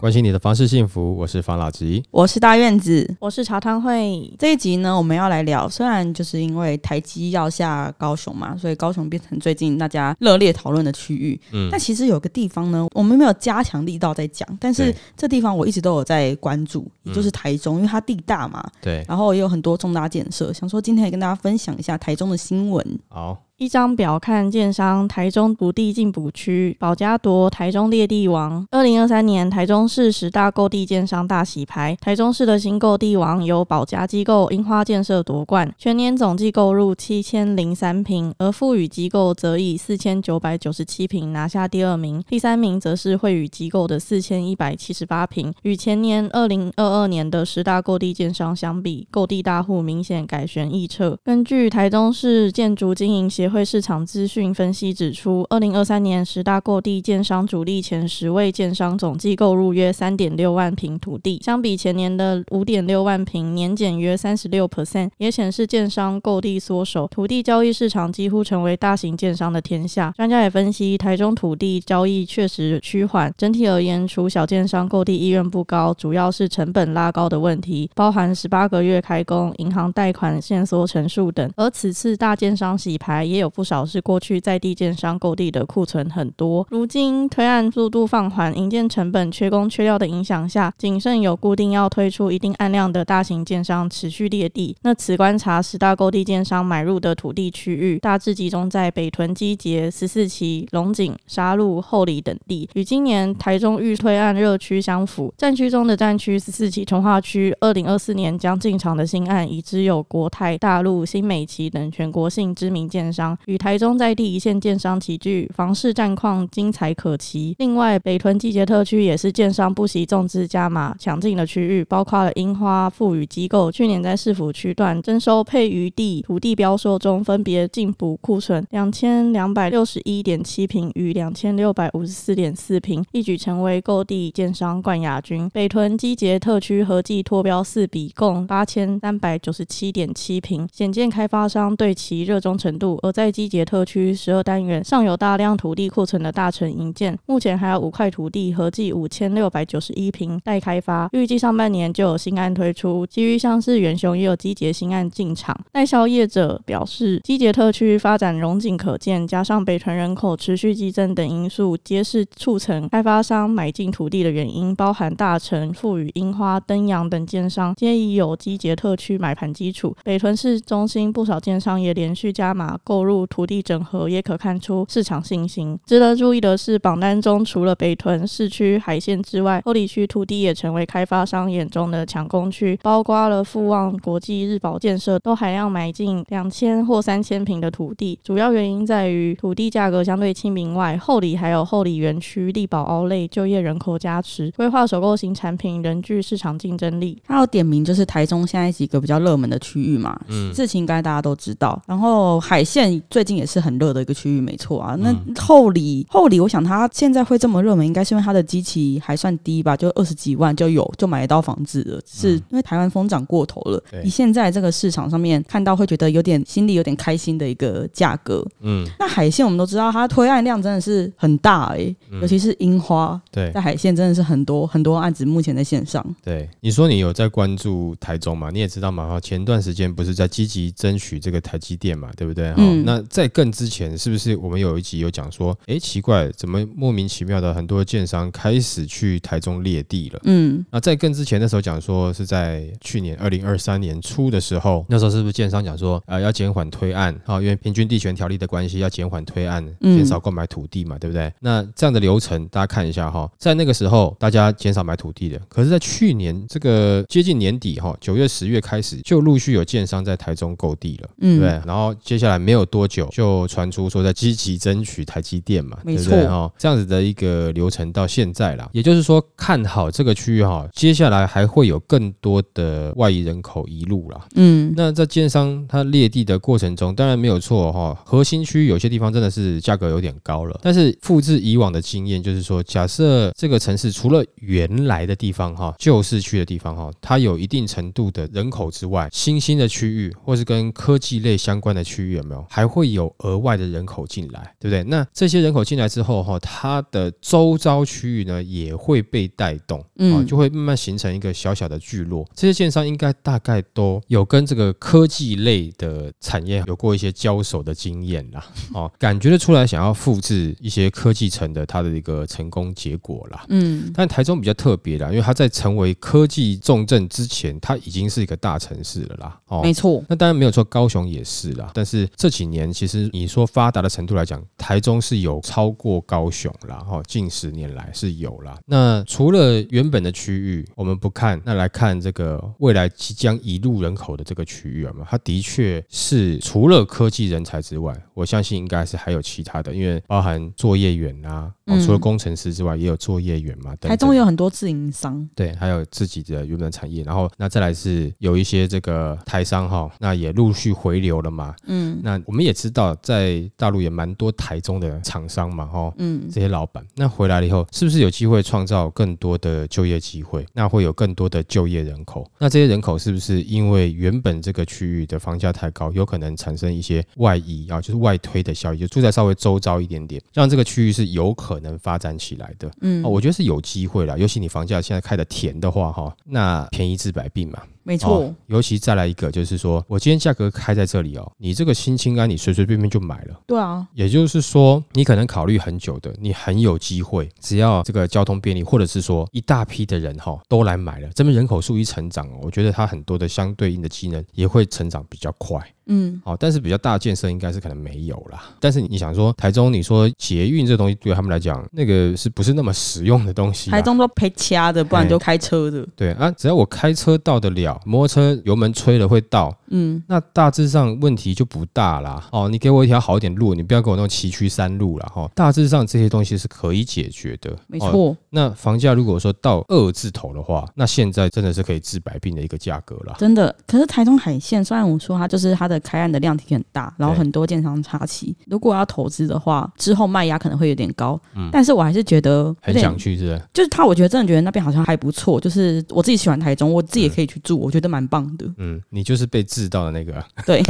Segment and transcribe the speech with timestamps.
[0.00, 2.02] 关心你的房事幸福，我是房老吉。
[2.10, 3.14] 我是大院子。
[3.20, 11.38] 我是茶汤会，这一集呢，我们要来聊，虽然就是因为台积要下高雄嘛，所以高雄变成最近大家热烈讨论的区域。
[11.52, 22.98] 嗯但其实有个地方呢，我们没有加强力道在讲，但是这地方我一直都有在关注，也嗯就是台中，因为它地大嘛，对，然后也有很多重大建设，想说今天也跟大家分享一下台中的新闻。
[23.08, 28.66] 好，一张表看建商台中不地进补区，保家夺台中列地王。
[28.70, 51.18] 二零二三年台中市十大购地建商大洗牌，台中市的新购地王由保家机构樱花建设夺冠，全年总计购入七千零三平，而富裕机构则以四千九百九十七平拿下第二名，第三名则是惠宇机构的四千一百七十八平，与前年二零二二年的十大购地建商相比，购地大户明显改弦易辙。
[51.22, 70.12] 根据台中市建筑经营协会市场资讯分析指出，二零二三年十大购地建商主力前十位建商总计购入约三点六万平土地，相比前年的五点六万平，年减约三十六 percent，也显示建商购地缩手，土地交易市场几乎成为大型建商的天下。
[70.16, 81.50] 专家也分析，台中土地交易确实趋缓，整体而言，除小建商购地意愿不高，主要是成本拉高的问题，包含十八个月开工、银行贷款限缩成数等。
[81.56, 94.76] 而此次大建商洗牌，也有不少是过去在地建商购地的库存很多，如今推案速度放缓、营建成本缺工缺料的影响下，谨慎有固定要推出一定案量的大型建商持续列地。
[94.82, 105.32] 那此观察十大购地建商买入的土地区域，大致集中在北屯基捷、十四期、龙井、沙鹿、后里等地，与今年台中预推案热区相符。
[105.38, 117.54] 战区中的战区十四期从化区，二零二四年将进场的新案，已知有国泰、大陆、新美奇等全国性知名建商，与台中在地一线建商齐聚，房市战况精彩可期。
[117.58, 135.48] 另外，北屯季节特区也是建商不惜重资加码抢进的区域，包括了樱花、富裕机构去年在市府区段征收配余地土地标售中，分别进补库存两千两百六十一点七平与两千六百五十四点四平，一举成为购地建商冠亚军。
[135.52, 142.98] 北屯基捷特区合计脱标四笔，共八千三百九十七点七平，显见开发商对其热衷程度。
[143.02, 153.06] 而在在基捷特区十二单元尚有大量土地库存的大城营建，目前还有五块土地，合计五千六百九十一平待开发，预计上半年就有新案推出。
[153.06, 155.54] 其余像是元雄也有基捷新案进场。
[155.70, 169.94] 代销业者表示，基捷特区发展荣景可见，加上北屯人口持续激增等因素，皆是促成开发商买进土地的原因，包含大成、富裕、樱花、登阳等建商皆已有基捷特区买盘基础。
[170.02, 175.78] 北屯市中心不少建商也连续加码购入土地整合，也可看出市场信心。
[175.86, 188.18] 值得注意的是，榜单中除了北屯市区海线之外，后里区土地也成为开发商眼中的抢攻区，包括了富旺国际、日保建设都还要买进两千或三千平的土地。
[188.22, 197.20] 主要原因在于土地价格相对亲民外，后里还有后里园区、力宝凹类就业人口加持，规划首购型产品仍具市场竞争力。
[197.26, 201.80] 它有点名就是台中现在几个比较热门的区域嘛，嗯，事情应该大家都知道。
[201.86, 204.96] 然后海线最近也是很热的一个区域，没错啊。
[204.98, 212.00] 那嗯后里后里，我想它现在会这么热门，应该是因为它的基期还算低吧，就二十几万就有就买得到房子了。
[212.06, 218.46] 是因为台湾疯涨过头了嗯对，以现在这个市场上面看到会觉得有点心里有点开心的一个价格。
[218.60, 226.04] 嗯，那海线我们都知道，它推案量真的是很大诶、嗯尤其是樱花对在海线真的是很多很多案子目前在线上。
[226.22, 228.50] 对，你说你有在关注台中嘛？
[228.50, 232.50] 你也知道嘛，哈，前段时间不是在积极争取这个台积电嘛，对不对？
[232.50, 240.20] 哈、嗯那在更之前，是不是我们有一集有讲说，诶，奇怪，怎么莫名其妙的很多建商开始去台中列地了？
[240.24, 251.32] 嗯，那在更之前，的时候讲说是在去年二零二三年初的时候，那时候是不是建商讲说，呃，要减缓推案啊、因为平均地权条例的关系，要减缓推案，嗯减少购买土地嘛，对不对？
[251.40, 261.10] 那这样的流程大家看一下哈，在那个时候大家减少买土地的，可是，在去年这个接近年底哈，九月、十月开始，就陆续有建商在台中购地了。
[261.20, 266.22] 嗯对，然后接下来没有多久就传出说在积极争取台积电嘛，没对不对？
[266.22, 266.52] 错哈？
[266.58, 274.26] 这样子的一个流程到现在啦，也就是说看好这个区域哈，接下来还会有更多的外移人口移入啦。
[274.36, 294.82] 嗯，那在建商它列地的过程中，当然没有错哈，核心区有些地方真的是价格有点高了，但是复制以往的经验，就是说，假设这个城市除了原来的地方哈，旧市区的地方哈，它有一定程度的人口之外，新兴的区域或是跟科技类相关的区域有没有，还会有额外的人口进来，对不对？
[294.84, 302.26] 那这些人口进来之后哈，它的周遭区域呢也会被带动，嗯啊，就会慢慢形成一个小小的聚落。
[302.34, 313.44] 这些建商应该大概都有跟这个科技类的产业有过一些交手的经验啦，哦，感觉得出来想要复制一些科技城的它的一个成功结果啦。
[313.48, 319.40] 嗯，但台中比较特别啦，因为它在成为科技重镇之前，它已经是一个大城市了啦。
[319.46, 321.70] 哦，没错，那当然没有错，高雄也是啦。
[321.74, 328.58] 但是这几年其实你说发达的程度来讲，台中是有超过高雄啦，哈，近十年来是有啦。
[328.66, 335.06] 那除了原本的区域我们不看，那来看这个未来即将移入人口的这个区域有没有？
[335.08, 341.52] 它的确是除了科技人才之外，我相信应该是还有其他的，因为包含作业员啊，
[341.84, 343.70] 除了工程师之外，也有作业员嘛。
[343.76, 351.54] 等等台中有很多自营商，对，还有自己的原本的产业，然后那再来是有一些这个台商哈，那也陆续回流了嘛。
[351.66, 360.46] 嗯那我们也知道，在大陆也蛮多台中的厂商嘛，哈，嗯，这些老板，那回来了以后，是不是有机会创造更多的就业机会？
[360.52, 362.28] 那会有更多的就业人口。
[362.38, 372.70] 那这些人口是不是因为原本这个区域的房价太高，有可能产生一些外移啊，就是外推的效益，就住在稍微周遭一点点，让这个区域是有可能发展起来的。
[372.80, 377.62] 嗯哦，，我觉得是有机会啦，尤其你房价现在开的甜的话，哈，那便宜治百病嘛。
[377.90, 383.40] 没错哦，尤其再来一个，就是说我今天价格开在这里哦，你这个新青安你随随便便就买了。
[383.48, 395.60] 对啊，也就是说，你可能考虑很久的，你很有机会，只要这个交通便利，或者是说一大批的人哈都来买了，这边人口数一成长哦，我觉得它很多的相对应的机能也会成长比较快。
[395.92, 398.44] 嗯，好，但是比较大的建设应该是可能没有啦。
[398.60, 403.72] 但是你想说，台中你说捷运这东西对他们来讲，那个是不是那么实用的东西、啊？
[403.72, 412.28] 台中都陪掐的，不然哎就开车的，对啊，只要我开车到得了，摩托车油门吹了会到，嗯，那大致上问题就不大啦。
[412.32, 415.10] 哦，你给我一条好一点路，你不要给我那种崎岖山路啦。
[415.14, 415.30] 哈、哦。
[415.34, 417.50] 大致上这些东西是可以解决的。
[417.50, 417.56] 哦。
[417.66, 423.14] 没错，那房价如果说到二字头的话，那现在真的是可以治百病的一个价格啦。
[423.18, 423.54] 真的。
[423.66, 433.42] 可是台中海线，虽然我说它就是它的开案的量体很大，然后很多建商插旗，如果要投资的话，之后卖压可能会有点高，嗯但是我还是觉得很想去，是不是？
[433.52, 438.46] 就是他，我觉得真的觉得那边好像还不错，就是我自己喜欢台中，我自己也可以去住，我觉得蛮棒的。
[438.58, 440.24] 嗯，你就是被治到的那个。
[440.46, 440.62] 对，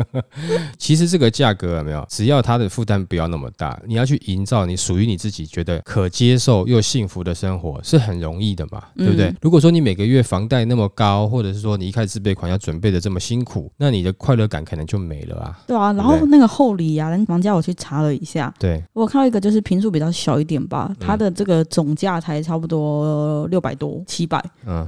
[0.78, 2.04] 其实这个价格有没有？
[2.08, 9.34] 只要它的负担不要那么大，你要去营造你属于你自己觉得可接受又幸福的生活，是很容易的嘛，嗯对不对？
[9.40, 15.58] 如果说你每个月房贷那么高，或者是说你一开始自备款要准备的这么辛苦，那你的快乐感可能就没了啊。
[15.66, 24.84] 对啊，然后那个厚礼啊，人房价我去查了一下，对，我看到一个就是平数比较小一点吧，它嗯的这个总价才差不多六百多、七百，嗯，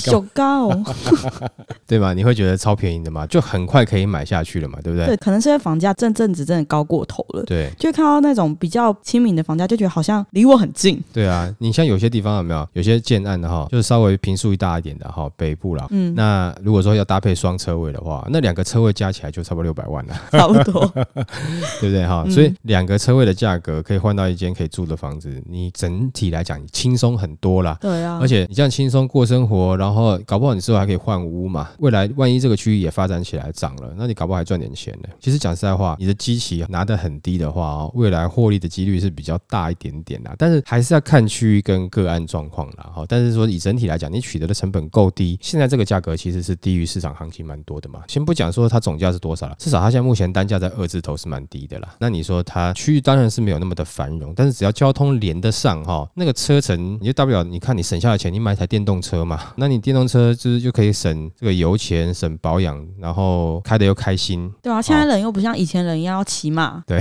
[0.00, 0.84] 小高、哦。
[1.86, 2.14] 对吧？
[2.14, 5.06] 你会觉得超便宜的嘛，就很快可以买下去了嘛，对不对？
[5.06, 7.42] 对，可能是因为房价这阵子真的高过头了。
[7.44, 11.02] 对就看到那种比较亲民的房价，就觉得好像离我很近。
[11.12, 12.66] 对啊，你像有些地方有没有？
[12.72, 15.86] 有些建案的哈，就是稍微平数大一点的哈，北部啦。
[15.90, 20.86] 嗯，那如果说要搭配双车位的话，那两个车位加起来就差不多六百万了，差不多。
[21.80, 22.22] 对不对哈？
[22.26, 27.76] 嗯所以两个车位的价格可以换到一间可以住的房子，你整体来讲你轻松很多啦。
[27.80, 31.70] 对啊，而且你这样轻松过生活，然后搞不好你之后还可以换屋嘛。
[31.78, 35.08] 未来万一这个区域也发展起来涨了，那你搞不好还赚点钱呢。
[35.18, 40.34] 其实讲实在话，你的基期拿得很低的话哦，未来获利的几率是比较大一点点啦。
[40.38, 42.90] 但是还是要看区域跟个案状况啦。
[42.94, 48.02] 哈，但是说以整体来讲，你取得的成本够低，现在这个价格其实是低于市场行情蛮多的嘛。
[48.06, 51.94] 先不讲说它总价是多少了，至少它现在目前单价在二字头是蛮低的啦。
[51.98, 64.52] 那你说它区域当然是没有那么的繁荣，但是只要交通连得上哈，那个车程你就大不了你看你省下的钱，你买台电动车嘛，那你电动车就是就可以省这个油钱、省保养，然后开的又开心。
[64.62, 67.00] 对啊，现在人又不像以前人一样要骑马，对，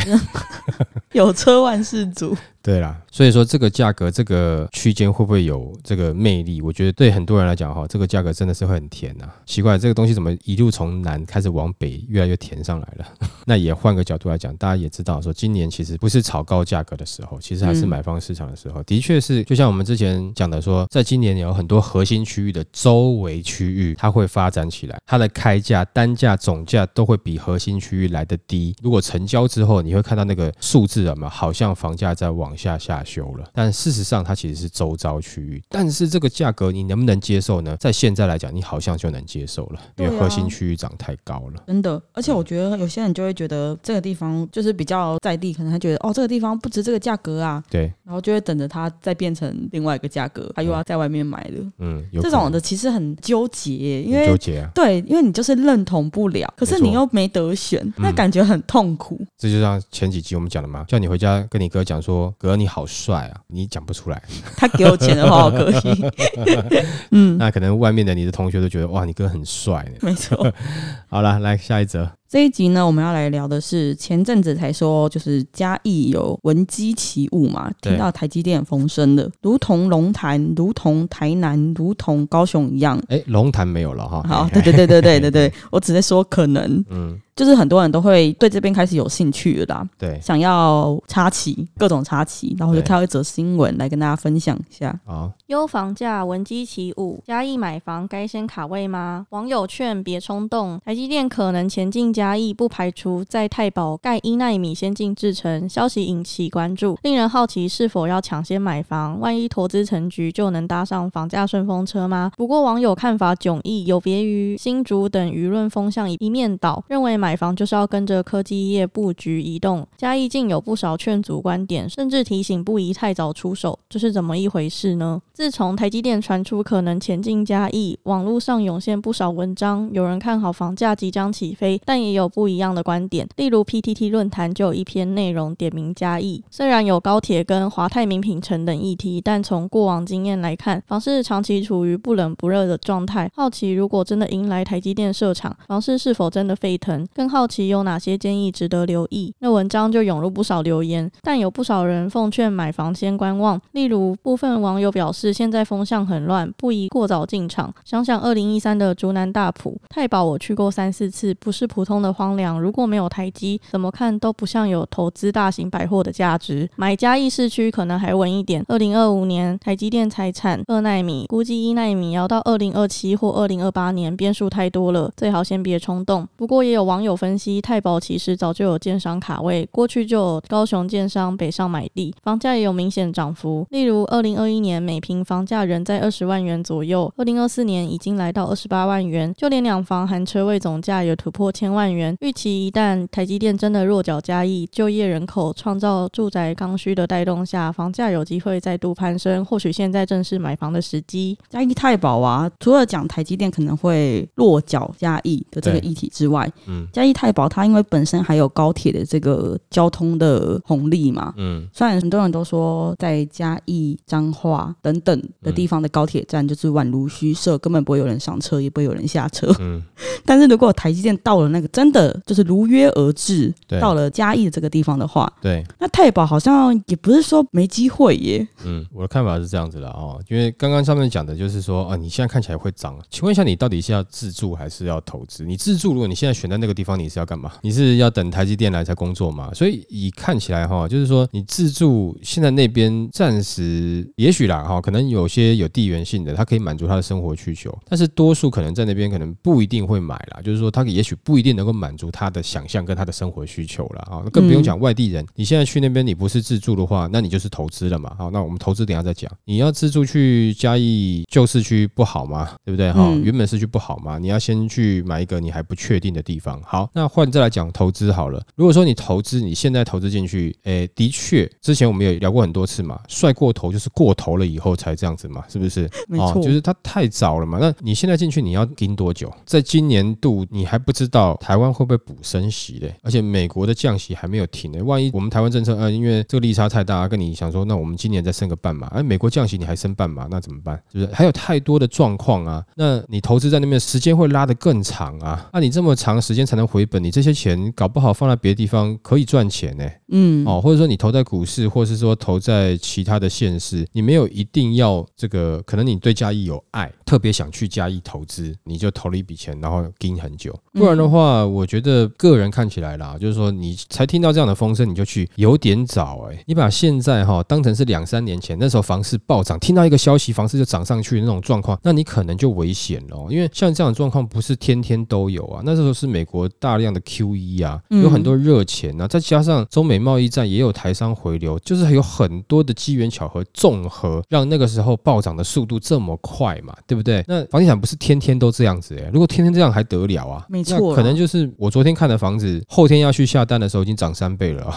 [1.14, 2.36] 有车万事足。
[2.64, 6.62] 对啦，所以说这个价格这个区间会不会有这个魅力？
[6.62, 13.06] 我觉得对很多人来讲哈，这个价格真的是会很甜呐、奇怪，这个东西怎么一路从南开始往北越来越甜上来了？
[13.48, 18.84] 那也换个角度来讲，大家也知道说，今年其实不是炒高价格的时候，其实还是嗯买方市场的时候。
[18.84, 28.76] 的确是，就像我们之前讲的说，在今年有很多核心区域的的周围区域，它会发展起来，它的开价、单价、总价都会比核心区域来的低。
[28.82, 35.62] 如果成交之后，你会看到那个数字啊嘛，好像房价在往下下修了，但事实上它其实是周遭区域。
[35.70, 37.76] 但是这个价格你能不能接受呢？
[37.78, 41.64] 在现在来讲，你好像就能接受了，因为核心区域涨太高了。
[41.68, 51.72] 真的，而且我觉得有些人就会觉得这个地方就是比较在地，可能他觉得哦这个地方不值这个价格啊，对，然后就会等着它再变成另外一个价格，他又要在外面买了。
[51.80, 54.70] 嗯，有这可能种的其实很纠结，因为纠结啊。
[54.76, 59.20] 对，因为你就是认同不了，可是你又没得选，那嗯感觉很痛苦。
[59.38, 64.22] 这就像前几集我们讲的嘛，叫你回家跟你哥讲说，哥你好帅啊，你讲不出来，
[64.58, 66.06] 他给我钱的话，我可以。
[67.12, 69.98] 嗯，那可能外面的你的同学都觉得哇，你哥很帅呢。
[70.02, 70.52] 没错。
[71.10, 82.98] 好了，来下一则，这一集呢，我们要来聊的是前阵子才说，就是嘉义有闻鸡起舞嘛，对听到台积电风声的，如同龙潭、如同台南、如同高雄一样。
[83.10, 84.24] 哎，龙潭没有了哈。
[84.26, 94.98] 好，嘿对对对对对对对， 我只是说可能，嗯，就是很多人都会对这边开始有兴趣了啦，对，想要插旗，各种插旗，然后我就对看到一则新闻来跟大家分享一下。
[95.06, 99.26] 好，优房价，闻鸡起舞，嘉义买房该先卡位吗？
[99.30, 105.68] 网友劝别冲动，台积电可能前进嘉义，不排除在太保盖一纳米先进制程。
[105.70, 109.20] 消息引起关注，令人好奇是否要抢先买房？
[109.20, 112.32] 万一投资成局，就能搭上房价顺风车吗？
[112.36, 119.88] 不过网友看法迥异，有别于新竹等舆论风向一面倒，认为买房就是要跟着科技业布局移动。
[119.96, 125.22] 嘉义竟有不少劝阻观点，甚至提醒不宜太早出手，这是怎么一回事呢？
[125.42, 133.28] 自从台积电传出可能前进嘉义，网络上涌现不少文章，有人看好房价即将起飞，但也有不一样的观点。
[133.38, 143.28] 例如 PTT 论坛就有一篇内容点名嘉义，虽然有高铁跟华泰名品城等议题，但从过往经验来看，房市长期处于不冷不热的状态。
[143.34, 147.04] 好奇如果真的迎来台积电设厂，房市是否真的沸腾？
[147.16, 149.34] 更好奇有哪些建议值得留意。
[149.40, 153.60] 那文章就涌入不少留言，但有不少人奉劝买房先观望。
[153.72, 157.74] 例如部分网友表示，现在风向很乱，不宜过早进场。
[157.84, 162.60] 想想二零一三的竹南大埔、太保，我去过三四次，不是普通的荒凉。
[162.60, 166.70] 如果没有台积，怎么看都不像有投资大型百货的价值。
[166.76, 168.64] 买嘉义市区可能还稳一点。
[168.68, 176.28] 二零二五年台积电财产二纳米，估计一纳米要到二零二七或二零二八年，变数太多了，最好先别冲动。
[176.36, 183.66] 不过也有网友分析，太保其实早就有建商卡位，过去就有高雄建商北上买地，房价也有明显涨幅。
[183.72, 192.16] 例如二零二一年每平房价仍在二十万元左右，二零二四年已经来到二十八万元，就连两房含车位总价也突破千万元。
[192.22, 199.44] 预期一旦台积电真的落脚嘉义，就业人口创造住宅刚需的带动下，房价有机会再度攀升。
[199.44, 201.38] 或许现在正是买房的时机。
[201.50, 219.54] 嘉义太保啊，除了讲台积电可能会落脚嘉义的这个议题之外，嗯嘉义太保它因为本身还有高铁的这个交通的红利嘛，嗯，虽然很多人都说在嘉义、彰化等等的地方的高铁站就是宛如虚设，根本不会有人上车，也不会有人下车。
[219.60, 219.82] 嗯，
[220.26, 228.48] 但是如果台积电到了那个真的就是如约而至，对到了嘉义的这个地方的话，对，那太保好像也不是说没机会耶。
[228.64, 235.44] 嗯，我的看法是这样子的哦，因为刚刚上面讲的就是说，啊，你现在看起来会涨，请问一下，你到底是要自住还是要投资？
[235.44, 237.54] 你自住，如果你现在选在那个地方，你是要干嘛？
[237.62, 239.52] 你是要等台积电来才工作吗？
[239.54, 254.08] 所以以看起来哈，就是说你自住现在那边暂时也许啦哈，可能有些有地缘性的，它可以满足他的生活需求，但是多数可能在那边可能不一定会买啦，就是说他也许不一定能够满足他的想象跟他的生活需求啦。
[254.12, 258.14] 啊，更不用讲外地人，你现在去那边你不是自住的话，那你就是投资了嘛。
[258.18, 259.32] 好，那我们投资等下再讲。
[259.46, 262.52] 你要自住去嘉义旧市区不好吗？
[262.66, 262.92] 对不对？
[262.92, 264.18] 哈、嗯原本市区不好吗？
[264.18, 266.62] 你要先去买一个你还不确定的地方。
[266.64, 268.44] 好，那换再来讲投资好了。
[268.56, 275.90] 如果说你投资，你现在投资进去，诶，的确，之前我们也聊过很多次嘛，帅过头就是过头了以后才这样子嘛，是不是？
[276.08, 277.60] 没错，哦，就是它太早了嘛。
[277.62, 279.32] 那你现在进去，你要盯多久？
[279.46, 282.94] 在今年度，你还不知道台湾会不会补升息嘞？
[283.04, 284.84] 而且美国的降息还没有停呢。
[284.84, 290.82] 万一我们台湾政策，呃，因为这个利差太大，跟你想说，那我们今年再升个半码，哎，美国降息你还升半码，那怎么办？
[290.92, 291.14] 是不是？
[291.14, 292.66] 还有太多的状况啊。
[292.76, 295.48] 那你投资在那边时间会拉得更长啊。
[295.54, 299.88] 那你这么长时间才能回本，你这些钱搞不好放在别的地方可以赚钱呢。
[300.10, 310.58] 嗯，哦，或者说你投在股市，或是说投在其他的县市，你没有一定要这个，可能你对嘉义有爱，特别想去嘉义投资，你就投了一笔钱，然后盯很久。
[310.74, 316.44] 不然的话，我觉得个人看起来啦，就是说你才听到这样的风声，你就去有点早哎。
[316.48, 325.62] 你把现在哈当成是两三年前那时候房市暴涨，听到一个消息房市就涨上去的那种状况，那你可能就危险了，因为像这样的状况不是天天都有啊。
[325.66, 337.24] 那时候是美国大量的 Q E 啊，有很多热钱啊，再加上中美贸易战也有台商回流，就是有很多的机缘巧合综合，让那个时候暴涨的速度这么快嘛，对不对？
[337.28, 340.46] 那房地产不是天天都这样子哎，如果天天这样还得了啊？
[340.50, 344.74] 没错，可能就是我昨天看的房子，后天要去下单的时候已经涨三倍了。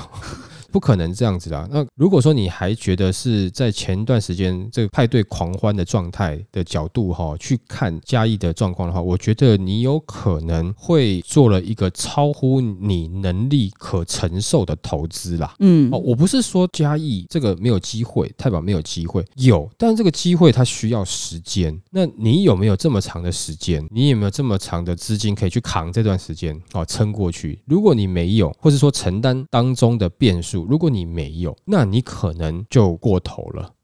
[0.75, 1.69] 不可能这样子啦。
[1.71, 15.55] 那如果说你还觉得是在前一段时间这个派对狂欢的状态的角度哈，去看嘉义的状况的话，我觉得你有可能会做了一个超乎你能力可承受的投资啦。
[15.61, 21.81] 嗯，哦，我不是说嘉义这个没有机会，太保没有机会，有，但是这个机会它需要时间。
[21.93, 23.87] 那你有没有这么长的时间？
[23.93, 27.61] 你有没有这么长的资金可以去扛这段时间哦，撑过去？
[27.65, 30.64] 如果你没有，或者说承担当中的变数。
[30.69, 33.75] 如果你没有，那你可能就过头了。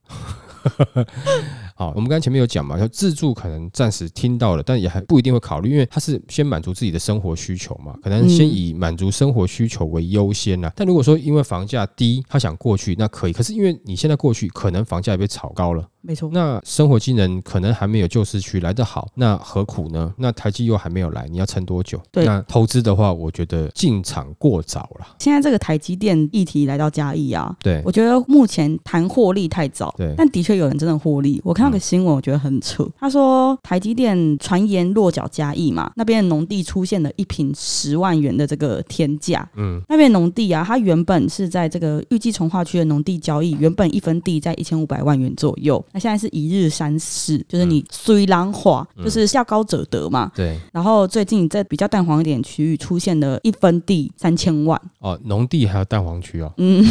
[1.75, 10.71] 好，我们刚才前面有讲嘛，就自助可能暂时听到了，但也还不一定会考虑，因为他是先满足自己的生活需求嘛，可能先以满足生活需求为优先呐。
[10.75, 13.33] 但如果说因为房价低，他想过去，那可以。
[13.33, 15.87] 可是因为你现在过去，可能房价也被炒高了。
[16.03, 20.11] 没错，那生活机能可能还没有旧市区来得好，那何苦呢？
[20.17, 22.01] 那台积又还没有来，你要撑多久？
[22.11, 25.15] 对，那投资的话，我觉得进场过早了。
[25.19, 29.93] 现在这个台积电议题来到嘉义啊，对我觉得目前谈获利太早。
[29.95, 31.41] 对，但的确有人真的获利。
[31.43, 32.87] 我看到个新闻，我觉得很扯。
[32.99, 39.47] 他说台积电传言落脚嘉义嘛，那边的农地出现了一平十万元的这个天价。
[39.55, 45.83] 嗯，那边农地啊，它原本是在这个预计从化区的农地交易，原本一分地在一千五百万元左右。
[45.91, 50.31] 那现在是一日三市，就是你虽然化，就是下高者得嘛。
[50.35, 50.59] 对。
[50.71, 54.79] 然后最近在比较淡黄一点区域出现了一分地三千万。
[54.99, 56.51] 哦，农地还有淡黄区哦。
[56.57, 56.85] 嗯。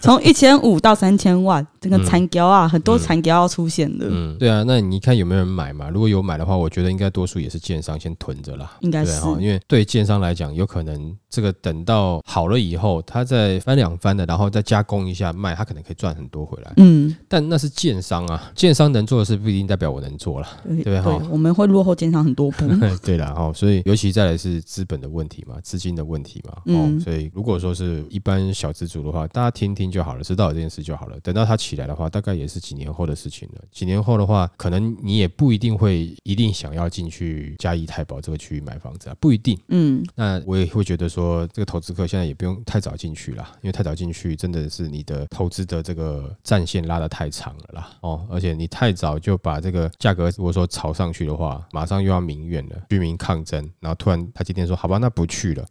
[0.00, 4.06] 从一千五到三千万，这个残胶啊，很多残胶要出现的。
[4.10, 5.88] 嗯，对啊，那你看有没有人买嘛？
[5.90, 8.76] 如果有买的话，我觉得应该多数也是建商先囤着啦。
[8.80, 16.72] 应该是，因为对建商来讲，有可能这个等到好了以后，他再翻两番的，然后再加工一下卖，他可能可以赚很多回来。
[16.76, 21.00] 嗯，但那是建商啊，建商能做的事不一定代表我能做了，对不对？
[21.00, 22.66] 哈，我们会落后建商很多步。
[23.02, 26.54] 对了哈，所以尤其再来是资本的问题嘛，资金的问题嘛。
[26.66, 31.18] 嗯，所以如果说是一般小资主的话，大家听听就好了，知道这件事就好了。
[31.20, 33.62] 等到他起来的话，大概也是几年后的事情了。
[33.70, 39.58] 几年后的话，可能你也不一定会一定想要进去嘉义太保这个区域买房子啊，不一定。
[39.68, 47.90] 嗯，那我也会觉得说，这个投资客现在也不用太早进去了，因为太早进去真的是你的投资的这个战线拉得太长了啦。
[48.00, 55.66] 哦，而且你太早就把这个价格如果说炒上去的话，马上又要民怨了，居民抗争，然后突然他今天说好吧，那不去了，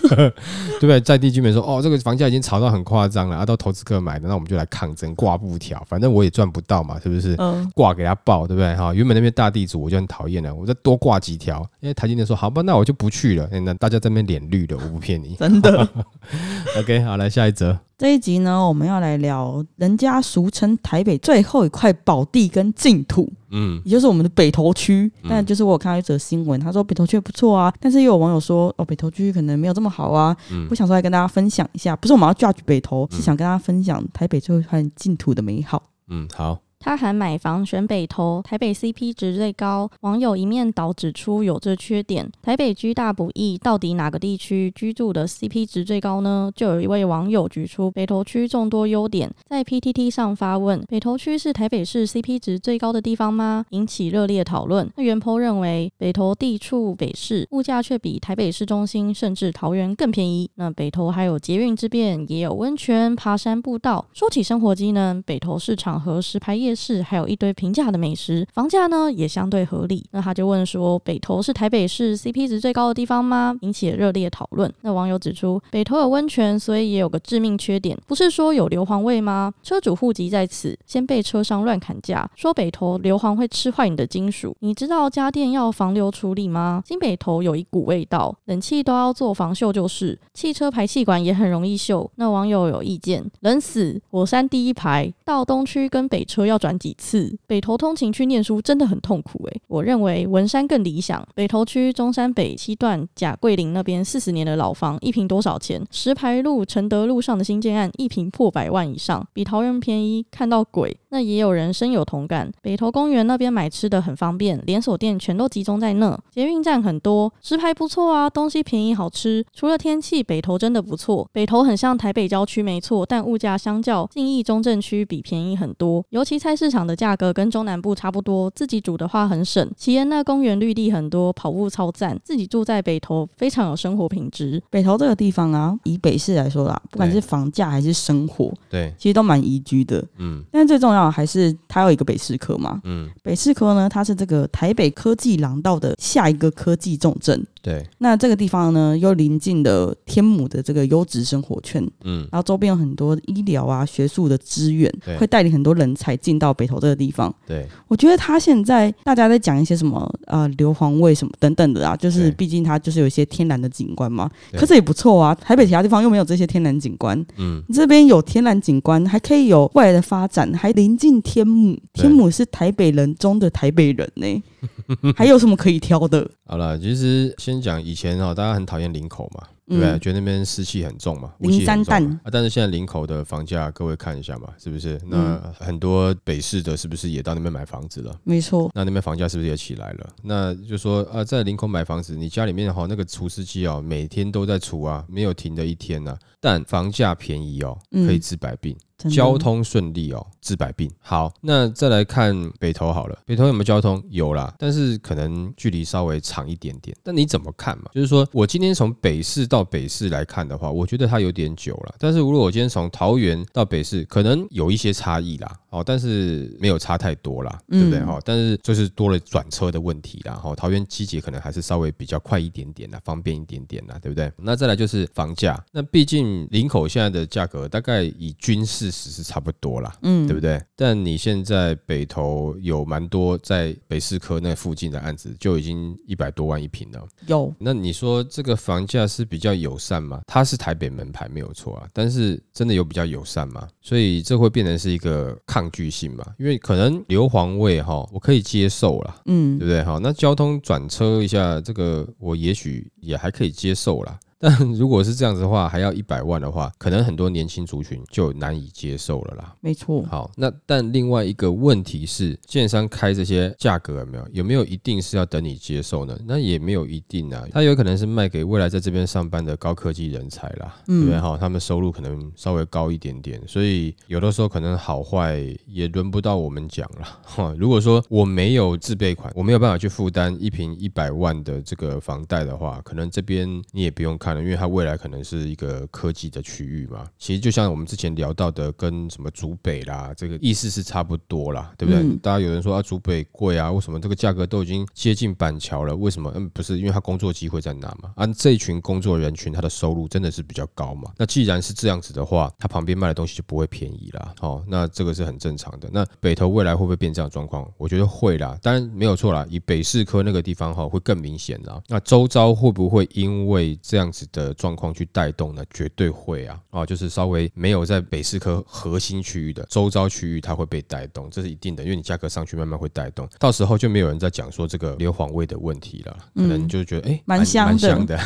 [0.08, 1.00] 对不对？
[1.00, 7.34] 在地居民说哦，这个房价已经炒到很夸张了，啊，到投资客买的，那我们就来抗争，挂布条，反正我也赚不到嘛，是不是？
[7.38, 8.74] 嗯，挂给他报，对不对？
[8.76, 13.48] 哈，原本那边大地主我就很讨厌了，我再多挂几条，因为台积电说好吧，那我就不去了。
[13.60, 15.86] 那大家在那边脸绿的，我不骗你，真的。
[16.78, 17.78] OK，好，来下一则。
[18.00, 25.12] 这一集呢，我们要来聊人家俗称台北最后一块宝地跟净土，嗯，也就是我们的北投区。
[25.28, 30.34] 但就是我有看到一则新闻，他说北投区不错啊，但是又有网友说哦，北投区可能没有这么好啊。
[30.50, 35.82] 嗯，我想说来跟大家分享一下，不是我们要 judge 北投，是想跟大家分享台北最后一块净土的美好。
[36.08, 36.58] 嗯，好。
[36.82, 39.88] 他喊买房选北投，台北 CP 值最高。
[40.00, 46.50] 网友一面倒指出有这缺点，台北居大不易，到底哪个地区居住的 CP 值最高呢？
[46.56, 53.66] 就有一位网友举出北投区众多优点，在 PTT 上发问：北投区是台北市 CP 值最高的地方吗？
[53.70, 54.90] 引起热烈讨论。
[54.96, 60.50] 那袁坡认为北投地处北市，物价却比台北市中心甚至桃园更便宜。
[60.54, 64.06] 那北投还有捷运之便，也有温泉、爬山步道。
[64.14, 66.69] 说起生活机能，北投市场和石牌业。
[66.70, 70.06] 夜市还有一堆平价的美食，房价呢也相对合理。
[70.12, 74.72] 那他就问说：“北投是台北市 CP 值最高的地方吗？”引起了热烈讨论。
[74.82, 79.52] 那网友指出，北投有温泉，所以也有个致命缺点，不是说有硫磺味吗？
[79.64, 84.56] 车主户籍在此，先被车商乱砍价，说北投硫磺会吃坏你的金属。
[84.60, 86.84] 你知道家电要防硫处理吗？
[86.86, 92.08] 新北投有一股味道，冷气都要做防锈，就是汽车排气管也很容易锈。
[92.14, 96.59] 那网友有意见，冷死火山第一排，到东区跟北车要。
[96.60, 97.36] 转几次。
[97.48, 101.26] 北投通勤去念书真的很痛苦诶，我认为文山更理想。
[101.34, 105.84] 北投区中山北七段贾桂林那边四十年的老房，一平多少钱？
[105.90, 110.96] 石牌路承德路上的新建案，一平破百万以上，比桃园便宜，看到鬼。
[111.12, 112.52] 那也有人深有同感。
[112.62, 119.44] 北投公园那边买吃的很方便，连锁店全都集中在那，捷运站很多，石牌不错啊，东西便宜好吃。
[119.52, 121.28] 除了天气，北投真的不错。
[121.32, 128.50] 北投很像台北郊区没错，但物价相较信义中正区比便宜很多，尤其菜市场的价格跟中南部差不多。
[128.50, 129.70] 自己煮的话很省。
[129.76, 132.18] 奇岩那公园绿地很多，跑步超赞。
[132.24, 134.62] 自己住在北投，非常有生活品质。
[134.70, 140.04] 北投这个地方啊，以北市来说啦，不管是房价还是生活，对，其实都蛮宜居的。
[140.18, 142.80] 嗯，但最重要的还是它有一个北市科嘛。
[142.84, 147.46] 嗯，北市科呢，它是这个台北科技廊道的下一个科技重镇。
[147.62, 157.34] 对，那这个地方呢，又临近的天母的这个优质生活圈，嗯，然后周边有很多医疗啊、学术的资源，会带领很多人才进到北投这个地方。
[157.46, 165.34] 对，我觉得他现在大家在讲一些什么呃硫磺味什么等等的啊，就是毕竟它就是有一些天然的景观嘛，可是也不错啊。
[165.34, 174.42] 台北其他地方又没有这些天然景观，嗯，这边有天然景观，还可以有未来的发展，还临近天母，天母是台北人中的台北人呢。
[175.16, 176.28] 还有什么可以挑的？
[176.46, 179.98] 好了，其实先讲以前哦，大家很讨厌林口嘛，对不对？
[179.98, 182.30] 觉得那边湿气很重嘛，林三淡啊。
[182.30, 185.00] 但是现在林口的房价，各位看一下嘛，是不是？
[185.06, 188.14] 那很多北市的，是不是也到那边买房子了？
[188.24, 188.70] 没错。
[188.74, 190.08] 那那边房价是不是也起来了？
[190.22, 196.16] 那就说啊，在林口买房子，你家里面哈那个除湿机哦，每天都在除啊，没有停的一天呐。
[196.40, 198.76] 但房价便宜哦，可以治百病。
[199.08, 200.90] 交通顺利哦，治百病。
[201.00, 203.18] 好，那再来看北投好了。
[203.24, 204.02] 北投有没有交通？
[204.10, 206.94] 有啦，但是可能距离稍微长一点点。
[207.02, 207.84] 但你怎么看嘛？
[207.94, 211.94] 就是说我今天从北市到北市来看的话，我觉得它有点久了。
[211.98, 215.56] 但是如果我今天从桃园到北市，可能有一些差异啦。
[215.70, 218.00] 哦，但是没有差太多啦，对不对？
[218.04, 220.34] 哈，但是就是多了转车的问题啦。
[220.34, 224.30] 哈，桃园机捷可能还是稍微比较快一点点啦，方便一点点啦，对不对？
[224.36, 225.64] 那再来就是房价。
[225.70, 228.89] 那毕竟林口现在的价格大概以军事。
[228.90, 230.62] 只是差不多啦，嗯，对不对？
[230.76, 237.06] 但你现在北投有蛮多在北市科那附近的案子，就已经一百多万一平了。
[237.26, 240.20] 有，那你说这个房价是比较友善吗？
[240.26, 243.68] 它是台北门牌没有错啊，但是真的有比较友善吗？
[243.80, 246.24] 所以这会变成是一个抗拒性嘛？
[246.38, 249.82] 因为可能硫磺味哈，我可以接受了，嗯，对不对？
[249.84, 254.18] 哈，那交通转车一下，这个我也许也还可以接受了。
[254.40, 259.54] 但如果是这样子的话，还要一百万的话，可能很多年轻族群就难以接受了啦。
[259.60, 260.02] 没错。
[260.04, 264.28] 好，那但另外一个问题是，建商开这些价格有没有？
[264.32, 266.18] 有没有一定是要等你接受呢？
[266.26, 267.46] 那也没有一定啊。
[267.52, 271.20] 他有可能是卖给未来在这边上班的高科技人才啦，对不对？
[271.20, 277.06] 哈，他们收入可能稍微高一点点，所以有的时候可能好坏也轮不到我们讲了。
[277.22, 284.29] 哈， 如果说我没有自备款，我没有办法去负担一平一百万的这个房贷的话，可能这边你也不用看。
[284.38, 292.16] 因为它未来可能是一个科技的区域嘛，其实就像我们之前聊到的，跟什么竹北啦，这个意思是差不多啦，对不对？
[292.18, 295.94] 大家有人说啊，竹北贵啊，为什么这个价格都已经接近板桥了？
[295.96, 296.30] 为什么？
[296.34, 298.12] 嗯，不是，因为他工作机会在哪嘛？
[298.16, 301.10] 啊，这一群工作人群，他的收入真的是比较高嘛？
[301.16, 304.34] 那既然是这样子的话，他旁边卖的东西就不会便宜啦。
[304.40, 305.88] 哦，那这个是很正常的。
[305.92, 307.68] 那北投未来会不会变这样状况？
[307.76, 309.46] 我觉得会啦，当然没有错啦。
[309.48, 311.82] 以北市科那个地方哈，会更明显啦。
[311.88, 314.19] 那周遭会不会因为这样子？
[314.32, 328.18] 的状况去带动呢，绝对会啊，啊，就是稍微没有在北四科核心区域的周遭区域，它会被带动，这是一定的，因为你价格上去，慢慢会带动，到时候就没有人在讲说这个硫磺味的问题了，可能就觉得哎，蛮香的，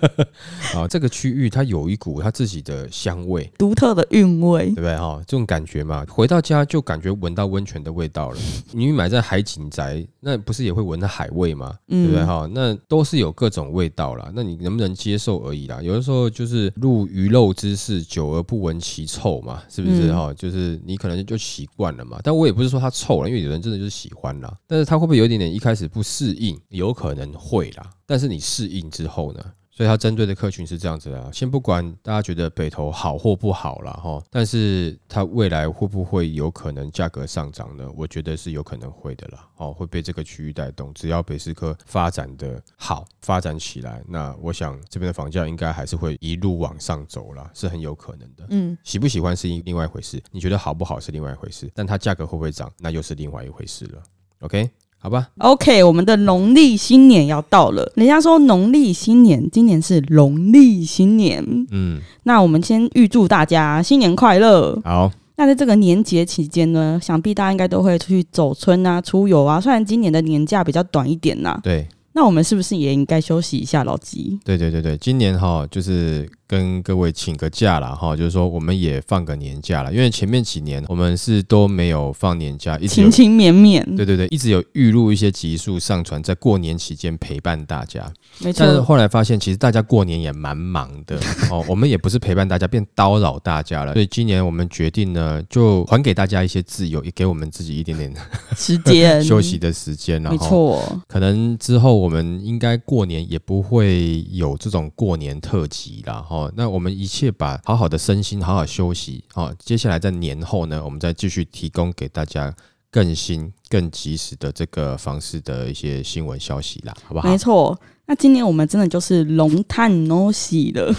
[0.74, 5.22] 啊，这个区域它有一股它自己的香味，独特的韵味，对不对哈？
[5.26, 8.38] 这种感觉嘛，回到家就感觉闻到温泉的味道了。
[8.72, 11.76] 你买在海景宅，那不是也会闻到海味吗？
[11.86, 12.48] 对不对哈？
[12.52, 15.25] 那都是有各种味道了，那你能不能接受？
[15.26, 20.32] 受而已啦，有的时候就是入鱼肉之事，久而不闻其臭嘛，是不是哈？
[20.34, 22.20] 就是你可能就习惯了嘛。
[22.22, 24.56] 但我也不是说它臭了，因为有人真的就是喜欢啦。
[24.68, 26.56] 但是它会不会有一点点一开始不适应？
[26.68, 27.90] 有可能会啦。
[28.06, 29.40] 但是你适应之后呢？
[29.76, 37.86] 所以它针对的客群是这样子的，先不管大家觉得北投好或不好了哈，但是它未来会不会有可能价格上涨呢？
[37.94, 40.94] 我觉得是有可能会的啦，哦，会被这个区域带动。
[40.94, 48.46] 只要北市科发展的好，发展起来，那我想这边的房价应该还是会一路往上走了，是很有可能的。
[48.48, 54.02] 嗯，喜不喜欢是另外一回事，你觉得好不好是另外一回事，但它价格会不会涨，那又是另外一回事了。
[54.40, 54.70] OK。
[55.06, 57.92] 好吧，OK，我们的农历新年要到了。
[57.94, 61.44] 人家说农历新年，今年是农历新年。
[61.70, 64.76] 嗯，那我们先预祝大家新年快乐。
[64.84, 65.12] 好。
[65.36, 69.60] 那在这个年节期间呢，想必大家应该都会出去走村啊、出游啊。
[69.60, 74.36] 虽然今年的年假比较短一点呐，对那我们是不是也应该休息一下，老吉？
[74.44, 88.12] 对对对对，今年哈就是跟各位请个假了哈，就是说我们也放个年假了，因为前面几年我们是都没有放年假，一直有情情绵绵，对对对，一直有预录一些集数上传，在过年期间陪伴大家。
[88.38, 91.18] 没错但是，后来发现，其实大家过年也蛮忙的
[91.50, 93.92] 哦，我们也不是陪伴大家，变叨扰大家了。
[93.94, 98.14] 所以今年我们决定呢，就还给大家一些自由，也给我们自己一点点
[98.56, 100.22] 时间 休息，的时间。
[100.22, 106.14] 然没后，错，可能之后我们应该过年也不会有这种过年特辑啦。
[106.14, 106.35] 哈。
[106.36, 109.24] 哦那我们一切把好好的身心好好休息。
[109.34, 112.54] 哦，接下来在年后呢，我们再继续提供给大家
[112.90, 117.28] 更新、更及时的这个方式的一些新闻消息啦，好不好？
[117.28, 117.78] 没错。
[118.08, 120.94] 那今年我们真的就是龙探 no 喜了。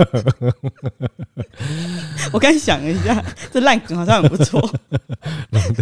[2.32, 4.60] 我刚想了一下，这烂梗好像很不错。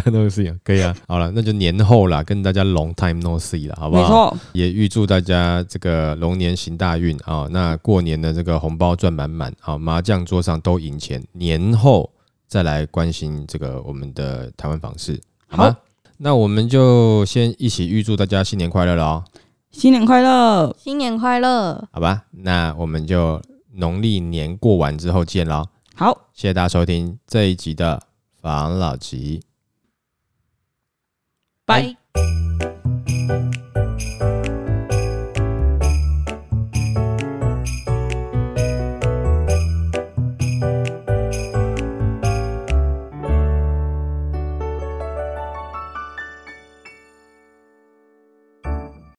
[0.05, 0.95] 这都是一样，可以啊。
[1.07, 4.03] 好了，那就年后啦，跟大家 long time no see 了，好不好？
[4.03, 11.23] 没错，也预祝大家这个龙年行大运啊、那过年的这个红包赚满满啊、麻将桌上都赢钱。
[11.33, 12.09] 年后
[12.47, 15.71] 再来关心这个我们的台湾房市，好吗？
[15.71, 15.77] 好
[16.21, 19.25] 那我们就先一起预祝大家新年快乐了哦，
[19.79, 20.75] 新年快乐！
[20.77, 21.89] 新年快乐！
[21.93, 22.25] 好吧？
[22.33, 23.41] 那我们就
[23.75, 25.69] 农历年过完之后见喽。
[25.95, 28.03] 好，谢谢大家收听这一集的
[28.43, 29.41] 防老集。
[31.65, 31.97] 拜。